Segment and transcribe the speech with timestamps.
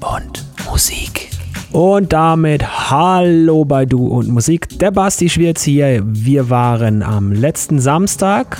[0.00, 1.30] und Musik.
[1.72, 4.78] Und damit Hallo bei Du und Musik.
[4.78, 6.02] Der Basti Schwierz hier.
[6.04, 8.58] Wir waren am letzten Samstag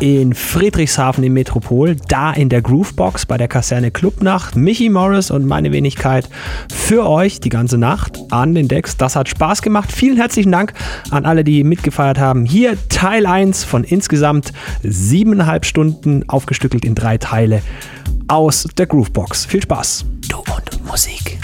[0.00, 4.56] in Friedrichshafen im Metropol, da in der Groovebox bei der Kaserne Clubnacht.
[4.56, 6.28] Michi Morris und meine Wenigkeit
[6.72, 8.96] für euch die ganze Nacht an den Decks.
[8.96, 9.92] Das hat Spaß gemacht.
[9.92, 10.72] Vielen herzlichen Dank
[11.10, 12.44] an alle, die mitgefeiert haben.
[12.44, 14.52] Hier Teil 1 von insgesamt
[14.82, 17.62] siebeneinhalb Stunden, aufgestückelt in drei Teile
[18.32, 19.44] aus der Groovebox.
[19.44, 20.06] Viel Spaß.
[20.28, 21.38] Du und Musik.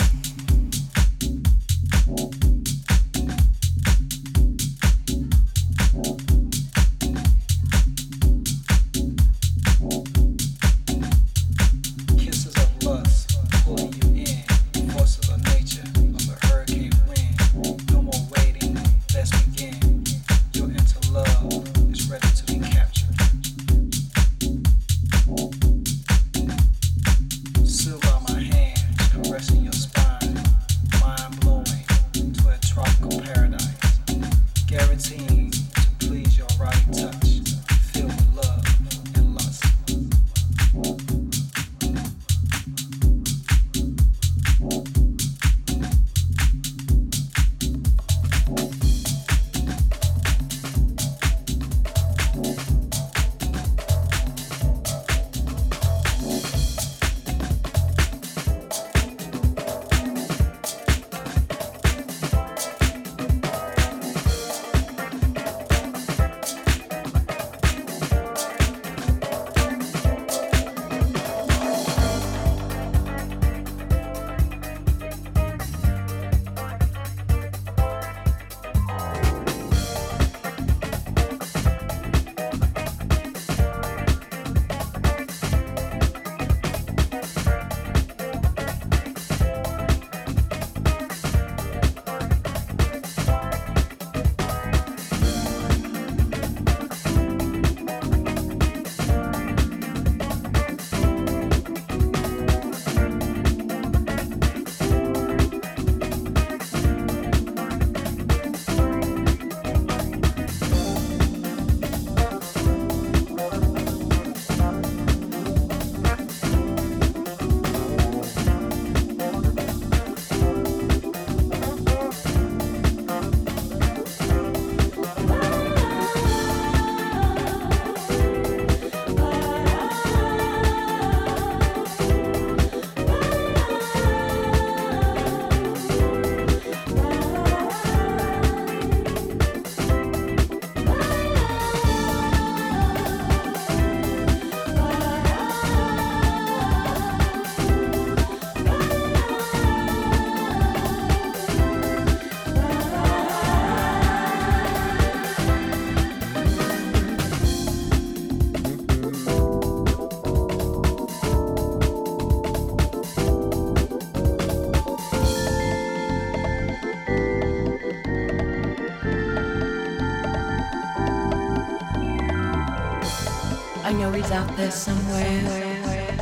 [174.58, 176.16] There somewhere,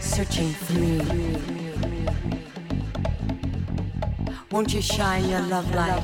[0.00, 0.98] searching for me.
[4.50, 6.02] Won't you shine your love light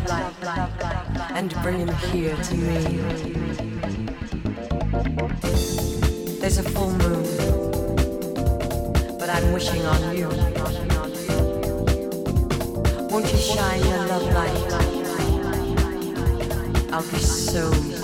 [1.34, 2.78] and bring him here to me?
[6.41, 7.25] There's a full moon,
[9.19, 10.28] but I'm wishing on you.
[13.11, 14.72] Won't you shine your love light?
[16.93, 18.00] I'll be so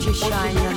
[0.00, 0.69] You shine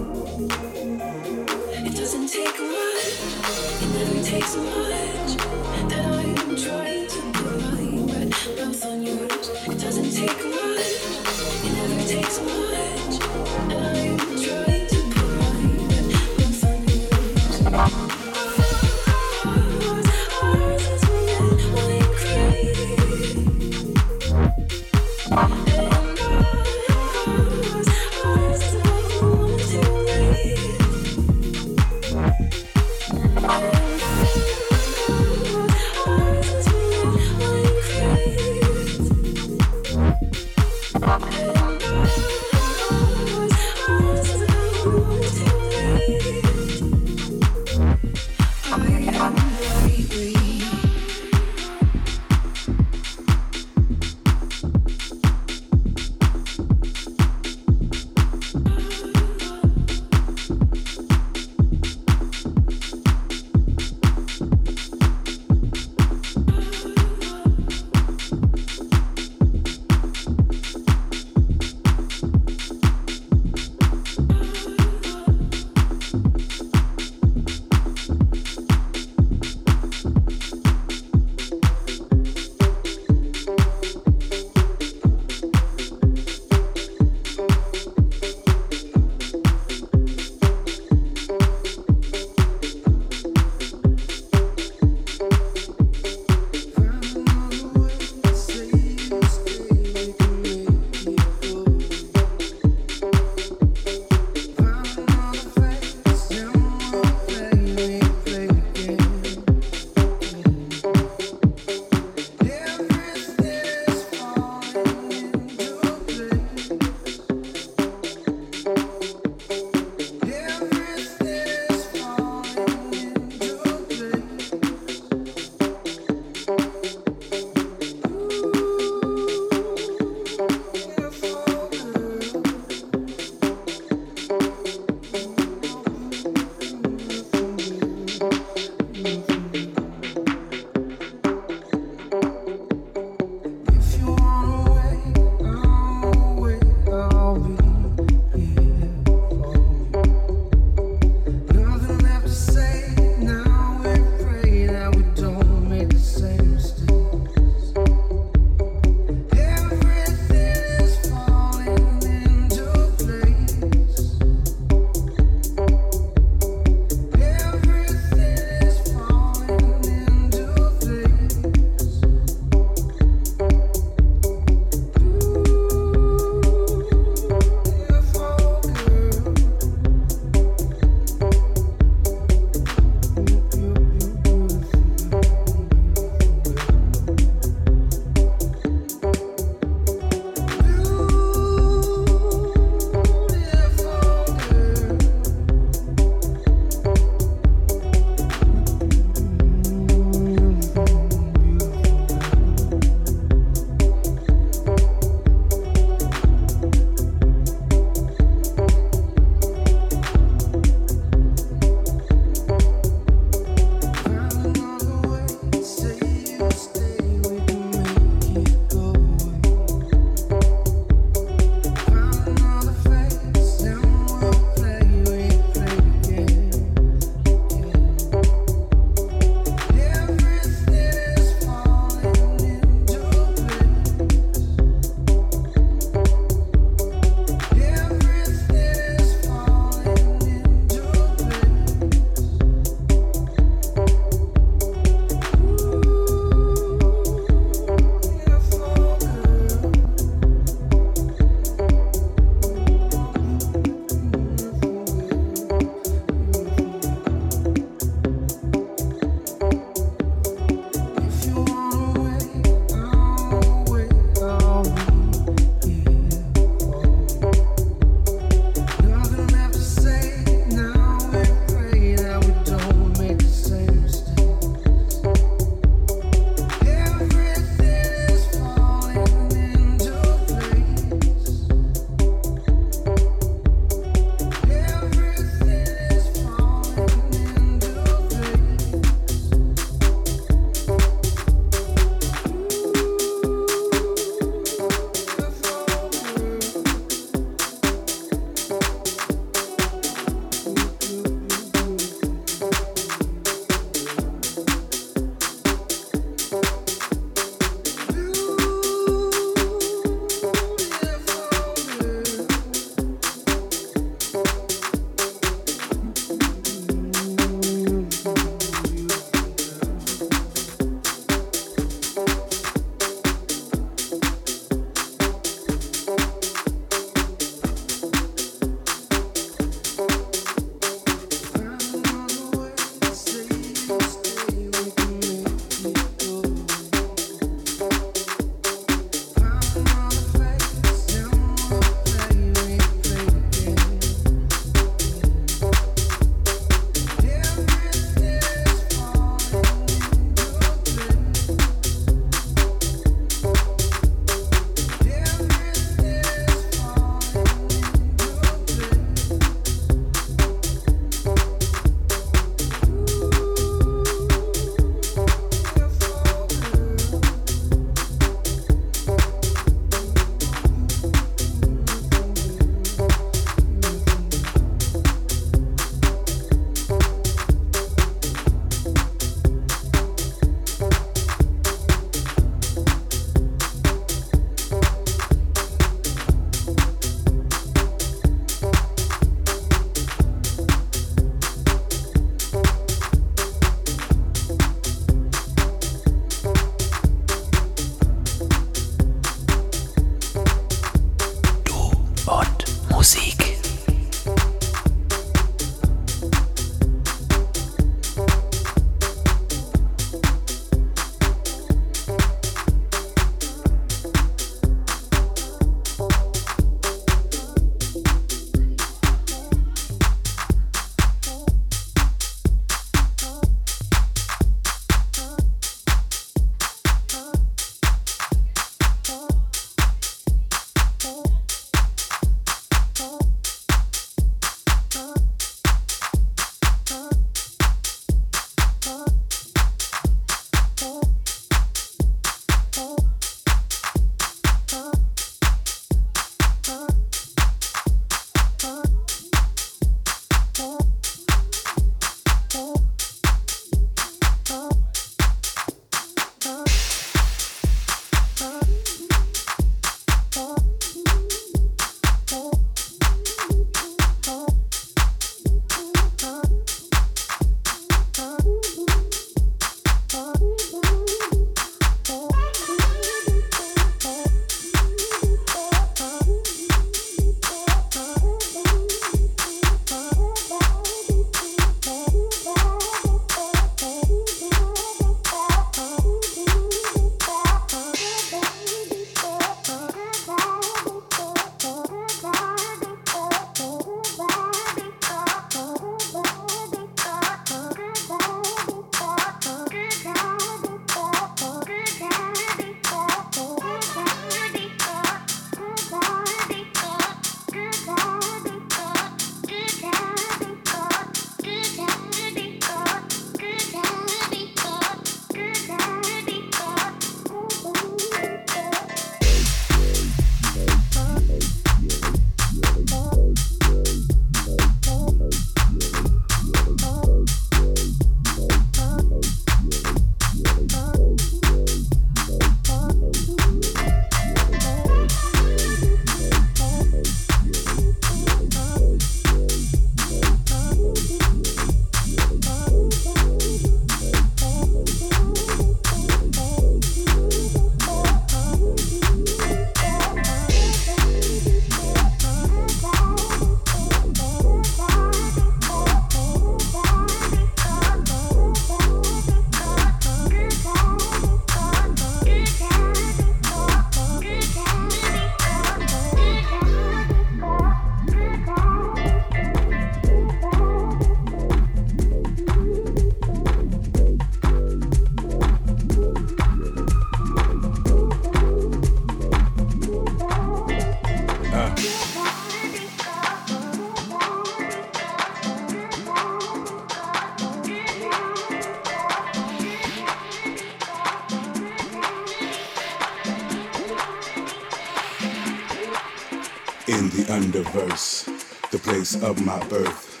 [599.02, 600.00] of my birth.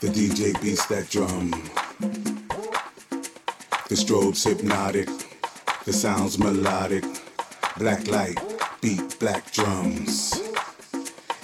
[0.00, 1.50] The DJ beats that drum.
[3.88, 5.08] The strobe's hypnotic,
[5.84, 7.04] the sounds melodic.
[7.78, 8.38] Black light,
[8.82, 10.34] beat black drums.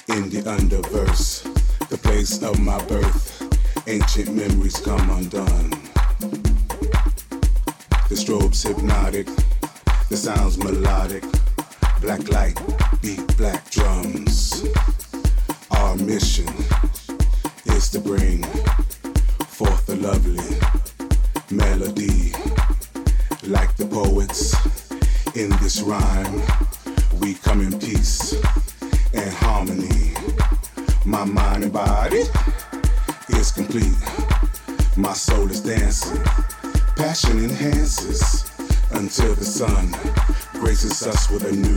[0.08, 1.42] In the underverse,
[1.88, 3.42] the place of my birth,
[3.88, 5.70] ancient memories come undone.
[8.08, 9.26] The strobe's hypnotic,
[10.10, 11.24] the sounds melodic.
[12.02, 12.60] Black light,
[13.00, 14.64] beat black drums.
[15.70, 16.55] Our mission
[25.36, 26.40] in this rhyme,
[27.20, 28.32] we come in peace
[29.12, 30.14] and harmony.
[31.04, 32.22] My mind and body
[33.28, 33.96] is complete.
[34.96, 36.22] My soul is dancing.
[36.96, 38.50] Passion enhances
[38.92, 39.90] until the sun
[40.58, 41.75] graces us with a new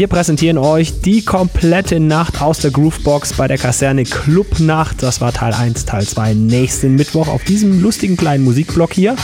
[0.00, 5.02] Wir präsentieren euch die komplette Nacht aus der Groovebox bei der Kaserne Clubnacht.
[5.02, 9.14] Das war Teil 1, Teil 2 nächsten Mittwoch auf diesem lustigen kleinen Musikblock hier.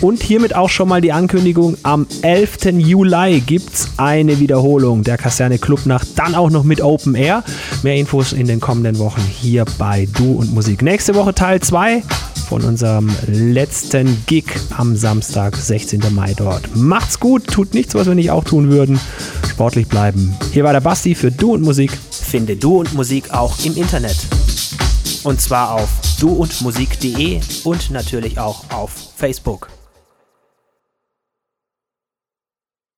[0.00, 2.72] Und hiermit auch schon mal die Ankündigung, am 11.
[2.78, 7.44] Juli gibt es eine Wiederholung der Kaserne Clubnacht, dann auch noch mit Open Air.
[7.82, 10.80] Mehr Infos in den kommenden Wochen hier bei Du und Musik.
[10.80, 12.02] Nächste Woche Teil 2
[12.48, 14.44] von unserem letzten Gig
[14.76, 16.00] am Samstag, 16.
[16.10, 16.74] Mai dort.
[16.76, 19.00] Macht's gut, tut nichts, was wir nicht auch tun würden.
[19.54, 20.36] Sportlich bleiben.
[20.52, 21.92] Hier war der Basti für Du und Musik.
[22.10, 24.16] Finde Du und Musik auch im Internet.
[25.22, 29.68] Und zwar auf duundmusik.de und natürlich auch auf Facebook.